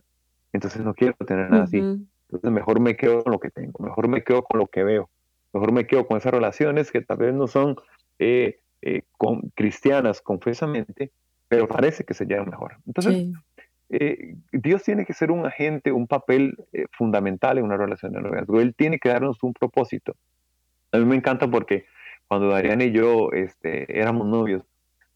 [0.52, 1.78] entonces no quiero tener nada así.
[1.78, 5.08] Entonces mejor me quedo con lo que tengo, mejor me quedo con lo que veo,
[5.54, 7.76] mejor me quedo con esas relaciones que tal vez no son
[8.18, 11.12] eh, eh, con, cristianas confesamente,
[11.48, 12.76] pero parece que se llevan mejor.
[12.86, 13.32] Entonces,
[13.88, 18.20] eh, Dios tiene que ser un agente, un papel eh, fundamental en una relación de
[18.20, 18.60] noviazgo.
[18.60, 20.14] Él tiene que darnos un propósito.
[20.92, 21.86] A mí me encanta porque
[22.28, 24.62] cuando Darían y yo este, éramos novios,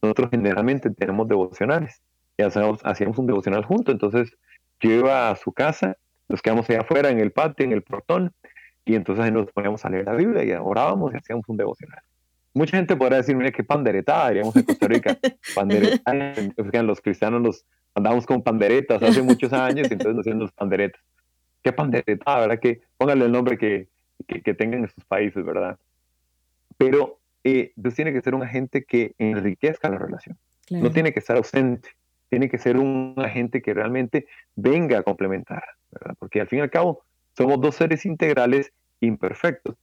[0.02, 2.00] nosotros generalmente tenemos devocionales.
[2.36, 3.92] Y hacíamos, hacíamos un devocional juntos.
[3.92, 4.32] Entonces,
[4.80, 5.96] yo iba a su casa,
[6.28, 8.32] nos quedamos allá afuera en el patio, en el portón,
[8.84, 12.00] y entonces nos poníamos a leer la Biblia y orábamos y hacíamos un devocional.
[12.54, 15.18] Mucha gente podrá decir, mira qué panderetada, diríamos en Costa Rica.
[15.54, 20.52] Panderetada, los cristianos nos andamos con panderetas hace muchos años y entonces nos hacían los
[20.52, 21.00] panderetas.
[21.62, 22.60] Qué panderetada, ¿verdad?
[22.60, 23.88] Que pónganle el nombre que,
[24.26, 25.78] que, tengan en sus países, ¿verdad?
[26.78, 30.38] Pero eh, tiene que ser un agente que enriquezca la relación.
[30.70, 31.88] No tiene que estar ausente,
[32.28, 36.14] tiene que ser un agente que realmente venga a complementar, ¿verdad?
[36.18, 37.02] Porque al fin y al cabo
[37.36, 39.76] somos dos seres integrales imperfectos.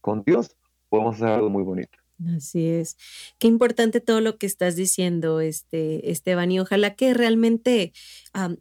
[0.00, 0.56] Con Dios
[0.88, 1.98] podemos hacer algo muy bonito.
[2.36, 2.96] Así es.
[3.38, 7.92] Qué importante todo lo que estás diciendo, este, Esteban, y ojalá que realmente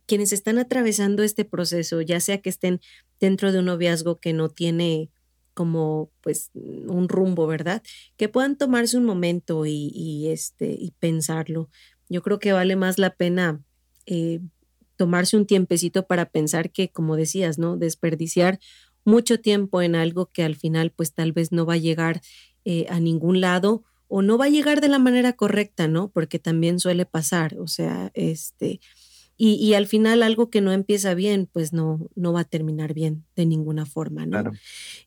[0.06, 2.80] quienes están atravesando este proceso, ya sea que estén
[3.20, 5.10] dentro de un noviazgo que no tiene
[5.60, 7.84] como pues un rumbo, ¿verdad?
[8.16, 11.70] Que puedan tomarse un momento y, este, y pensarlo.
[12.08, 13.62] Yo creo que vale más la pena
[14.06, 14.40] eh,
[14.96, 17.76] tomarse un tiempecito para pensar que, como decías, ¿no?
[17.76, 18.62] Desperdiciar
[19.04, 22.22] mucho tiempo en algo que al final pues tal vez no va a llegar
[22.64, 26.10] eh, a ningún lado o no va a llegar de la manera correcta, ¿no?
[26.10, 28.80] Porque también suele pasar, o sea, este,
[29.42, 33.24] y, al final algo que no empieza bien, pues no, no va a terminar bien
[33.38, 34.52] de ninguna forma, ¿no?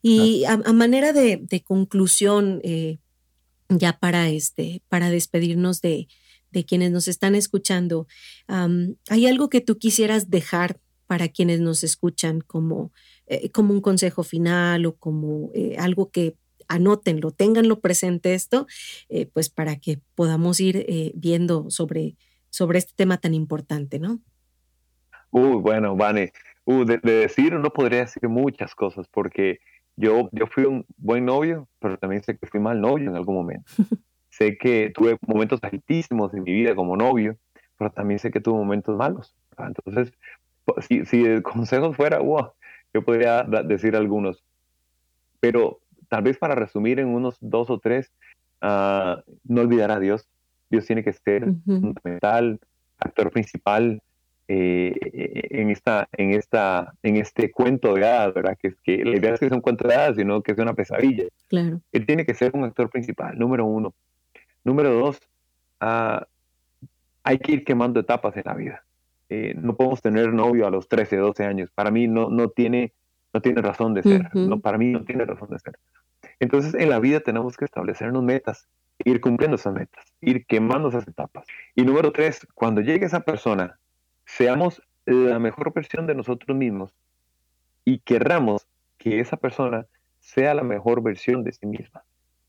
[0.00, 2.96] Y A, manera de, conclusión, eh,
[3.68, 6.08] ya para, este, para despedirnos de,
[6.50, 8.06] de quienes nos están escuchando,
[8.48, 12.90] ¿hay algo que tú quisieras dejar para quienes nos escuchan como,
[13.26, 16.36] eh, como un consejo final o como eh, algo que
[16.68, 18.66] anótenlo, tenganlo presente esto,
[19.34, 22.16] pues para que podamos ir viendo sobre
[22.52, 24.20] sobre este tema tan importante, ¿no?
[25.30, 26.32] Uy, bueno, Vane,
[26.66, 29.60] uh, de, decir no podría decir muchas cosas porque
[29.96, 33.36] yo, yo fui un buen novio, pero también sé que fui mal novio en algún
[33.36, 33.72] momento.
[34.28, 37.38] sé que tuve momentos altísimos en mi vida como novio,
[37.78, 39.34] pero también sé que tuve momentos malos.
[39.56, 40.12] Entonces,
[40.86, 42.52] si, si el consejo fuera, wow,
[42.92, 44.44] yo podría decir algunos.
[45.40, 48.12] Pero tal vez para resumir en unos dos o tres,
[48.60, 50.28] ah, no olvidar a Dios,
[50.72, 52.58] Dios tiene que ser fundamental,
[52.98, 54.02] actor principal
[54.48, 54.94] eh,
[55.50, 58.56] en, esta, en, esta, en este cuento de hadas, ¿verdad?
[58.58, 60.64] Que, es que la idea es que sea un cuento de hadas, sino que sea
[60.64, 61.24] una pesadilla.
[61.48, 61.82] Claro.
[61.92, 63.92] Él tiene que ser un actor principal, número uno.
[64.64, 65.20] Número dos,
[65.80, 66.26] ah,
[67.22, 68.82] hay que ir quemando etapas en la vida.
[69.28, 71.70] Eh, no podemos tener novio a los 13, 12 años.
[71.74, 72.94] Para mí no, no, tiene,
[73.34, 74.34] no tiene razón de ser.
[74.34, 75.78] no, para mí no tiene razón de ser.
[76.40, 78.68] Entonces en la vida tenemos que establecernos metas
[79.04, 81.46] ir cumpliendo esas metas, ir quemando esas etapas.
[81.74, 83.78] Y número tres, cuando llegue esa persona,
[84.24, 86.94] seamos la mejor versión de nosotros mismos
[87.84, 88.66] y querramos
[88.98, 89.86] que esa persona
[90.20, 92.04] sea la mejor versión de sí misma.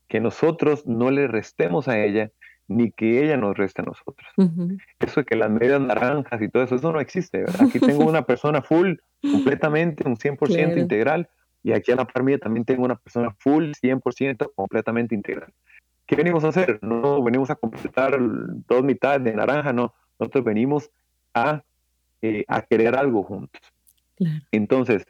[0.06, 2.30] Que nosotros no le restemos a ella
[2.68, 4.28] ni que ella nos reste a nosotros.
[5.00, 7.66] Eso de que las medias naranjas y todo eso, eso no existe, ¿verdad?
[7.68, 11.28] Aquí tengo una persona full, completamente, un 100% integral,
[11.62, 15.52] y aquí a la par mía también tengo una persona full, 100% completamente integral.
[16.06, 16.78] ¿Qué venimos a hacer?
[16.82, 19.94] No venimos a completar dos mitades de naranja, no.
[20.18, 20.90] Nosotros venimos
[21.32, 21.62] a,
[22.22, 23.60] eh, a querer algo juntos.
[24.52, 25.06] Entonces,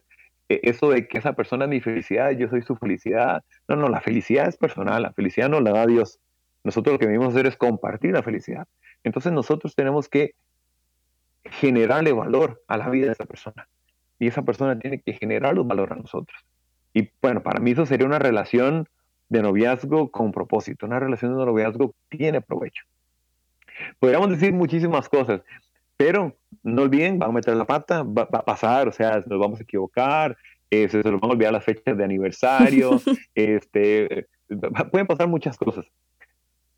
[0.48, 3.42] e, eso de que esa persona es mi felicidad, yo soy su felicidad.
[3.68, 6.20] No, no, la felicidad es personal, la felicidad no la da Dios.
[6.62, 8.66] Nosotros lo que venimos a hacer es compartir la felicidad.
[9.02, 10.34] Entonces nosotros tenemos que
[11.44, 13.68] generarle valor a la vida de esa persona.
[14.18, 16.40] Y esa persona tiene que generarle valor a nosotros.
[16.94, 18.88] Y bueno, para mí eso sería una relación
[19.28, 20.86] de noviazgo con propósito.
[20.86, 22.84] Una relación de noviazgo tiene provecho.
[23.98, 25.42] Podríamos decir muchísimas cosas,
[25.96, 29.60] pero no olviden, van a meter la pata, va, a pasar, o sea, nos vamos
[29.60, 30.36] a equivocar,
[30.70, 33.00] eh, se, nos van a olvidar las fechas de aniversario,
[33.34, 34.28] este,
[34.90, 35.86] pueden pasar muchas cosas.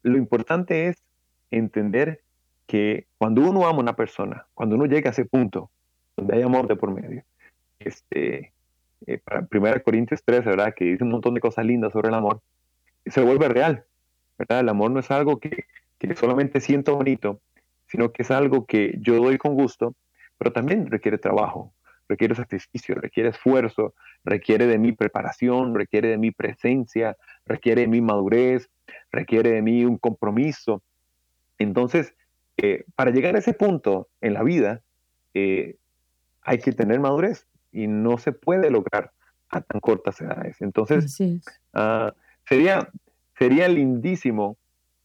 [0.02, 1.02] Lo importante es
[1.50, 2.22] entender
[2.66, 5.70] que cuando uno ama a una persona, cuando uno llega a ese punto
[6.16, 7.22] donde hay amor de por medio,
[7.78, 8.52] este,
[9.06, 9.20] eh,
[9.84, 10.74] Corintios 3, ¿verdad?
[10.74, 12.40] Que dice un montón de cosas lindas sobre el amor,
[13.04, 13.84] se vuelve real,
[14.38, 14.60] ¿verdad?
[14.60, 15.64] El amor no es algo que,
[15.98, 17.40] que solamente siento bonito,
[17.88, 19.94] sino que es algo que yo doy con gusto,
[20.38, 21.72] pero también requiere trabajo,
[22.08, 28.00] requiere sacrificio, requiere esfuerzo, requiere de mi preparación, requiere de mi presencia, requiere de mi
[28.00, 28.68] madurez,
[29.10, 30.82] requiere de mí un compromiso.
[31.58, 32.14] Entonces,
[32.56, 34.82] eh, para llegar a ese punto en la vida,
[35.34, 35.76] eh,
[36.42, 37.46] hay que tener madurez,
[37.76, 39.12] y no se puede lograr
[39.50, 40.56] a tan cortas edades.
[40.60, 42.10] Entonces, uh,
[42.48, 42.88] sería,
[43.38, 44.56] sería lindísimo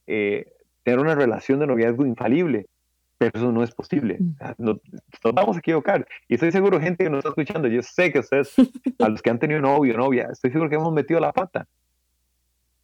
[0.07, 0.53] eh,
[0.83, 2.67] tener una relación de noviazgo infalible,
[3.17, 4.17] pero eso no es posible.
[4.19, 4.63] Mm.
[4.63, 4.79] nos
[5.33, 6.07] vamos a equivocar.
[6.29, 8.55] Y estoy seguro, gente que nos está escuchando, yo sé que ustedes,
[8.99, 11.67] a los que han tenido novio, novia, estoy seguro que hemos metido la pata.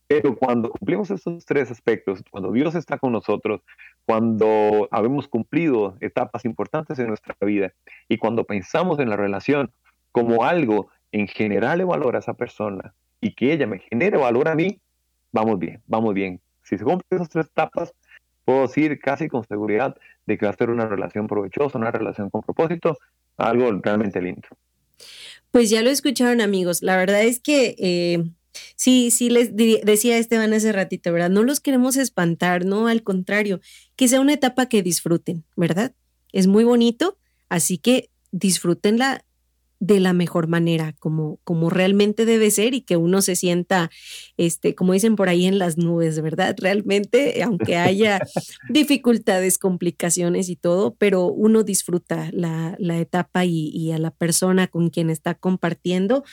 [0.07, 3.61] Pero cuando cumplimos esos tres aspectos, cuando Dios está con nosotros,
[4.05, 7.73] cuando habemos cumplido etapas importantes en nuestra vida
[8.07, 9.71] y cuando pensamos en la relación
[10.13, 14.47] como algo en general de valor a esa persona y que ella me genere valor
[14.47, 14.79] a mí,
[15.31, 16.39] vamos bien, vamos bien.
[16.63, 17.93] Si se cumplen esas tres etapas,
[18.45, 22.29] puedo decir casi con seguridad de que va a ser una relación provechosa, una relación
[22.29, 22.97] con propósito,
[23.35, 24.47] algo realmente lindo.
[25.51, 28.23] Pues ya lo escucharon amigos, la verdad es que eh,
[28.75, 31.29] Sí, sí, les decía Esteban hace ratito, ¿verdad?
[31.29, 33.59] No los queremos espantar, no, al contrario,
[33.95, 35.93] que sea una etapa que disfruten, ¿verdad?
[36.31, 37.17] Es muy bonito,
[37.49, 39.23] así que disfrútenla
[39.79, 43.91] de la mejor manera, como, como realmente debe ser y que uno se sienta,
[44.35, 46.55] este, como dicen por ahí en las nubes, ¿verdad?
[46.59, 48.19] Realmente, aunque haya
[48.69, 54.67] dificultades, complicaciones y todo, pero uno disfruta la, la etapa y, y, a la persona
[54.67, 56.23] con quien está compartiendo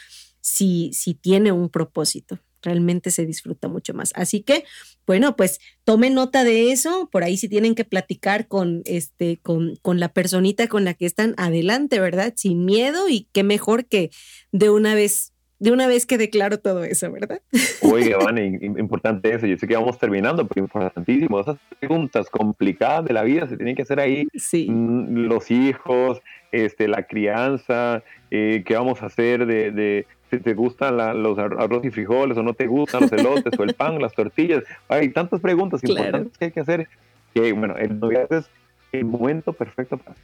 [0.44, 2.38] si, si tiene un propósito.
[2.62, 4.12] realmente se disfruta mucho más.
[4.14, 4.64] Así que,
[5.06, 9.76] bueno, pues tomen nota de eso, por ahí si tienen que platicar con este con,
[9.82, 12.32] con la personita con la que están adelante, ¿verdad?
[12.36, 14.10] Sin miedo y qué mejor que
[14.50, 15.34] de una vez
[15.64, 17.40] de una vez que declaro todo eso, ¿verdad?
[17.82, 19.46] Oye, Van, importante eso.
[19.46, 21.40] Yo sé que vamos terminando, pero importantísimo.
[21.40, 24.26] Esas preguntas complicadas de la vida se tienen que hacer ahí.
[24.34, 24.68] Sí.
[24.68, 26.20] Mm, los hijos,
[26.52, 30.06] este, la crianza, eh, qué vamos a hacer de,
[30.38, 33.74] si te gustan los arroz y frijoles o no te gustan los elotes o el
[33.74, 34.64] pan, las tortillas.
[34.88, 36.88] Hay tantas preguntas importantes que hay que hacer
[37.32, 38.50] que, bueno, el noviazgo es
[38.92, 40.16] el momento perfecto para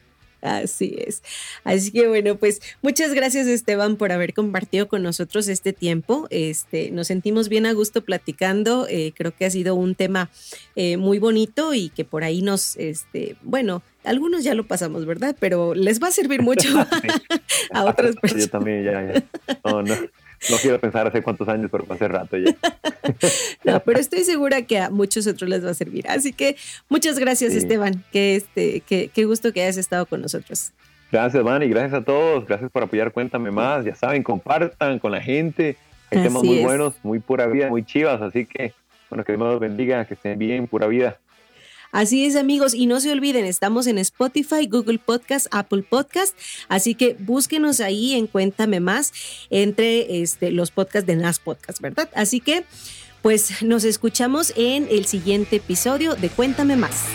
[0.42, 1.22] Así es.
[1.64, 6.26] Así que bueno, pues muchas gracias Esteban por haber compartido con nosotros este tiempo.
[6.30, 8.86] Este, nos sentimos bien a gusto platicando.
[8.88, 10.30] Eh, creo que ha sido un tema
[10.76, 15.36] eh, muy bonito y que por ahí nos, este, bueno, algunos ya lo pasamos, ¿verdad?
[15.38, 16.68] Pero les va a servir mucho
[17.72, 18.44] a otras personas.
[18.46, 19.24] Yo también ya, ya.
[19.64, 19.94] No, no.
[20.48, 22.54] No quiero pensar hace cuántos años, pero hace rato ya.
[23.64, 26.08] no, pero estoy segura que a muchos otros les va a servir.
[26.08, 26.56] Así que
[26.88, 28.02] muchas gracias, Esteban.
[28.10, 30.72] Que este, que, qué gusto que hayas estado con nosotros.
[31.12, 32.46] Gracias, Van, y gracias a todos.
[32.46, 33.84] Gracias por apoyar Cuéntame Más.
[33.84, 35.76] Ya saben, compartan con la gente.
[36.10, 38.22] Hay temas muy buenos, muy pura vida, muy chivas.
[38.22, 38.72] Así que,
[39.10, 41.18] bueno, que Dios los bendiga, que estén bien, pura vida.
[41.92, 46.36] Así es amigos, y no se olviden, estamos en Spotify, Google Podcast, Apple Podcast,
[46.68, 49.12] así que búsquenos ahí en Cuéntame Más
[49.50, 52.08] entre este, los podcasts de NAS Podcast, ¿verdad?
[52.14, 52.64] Así que,
[53.22, 57.06] pues nos escuchamos en el siguiente episodio de Cuéntame Más.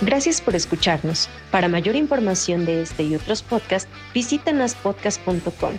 [0.00, 1.28] Gracias por escucharnos.
[1.50, 5.72] Para mayor información de este y otros podcasts, visita naspodcast.com.